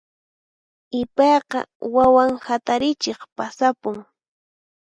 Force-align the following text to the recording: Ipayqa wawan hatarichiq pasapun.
Ipayqa 1.01 1.59
wawan 1.95 2.31
hatarichiq 2.45 3.19
pasapun. 3.35 3.97